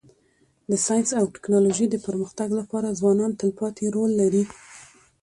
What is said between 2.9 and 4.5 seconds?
ځوانان تلپاتي رول لري.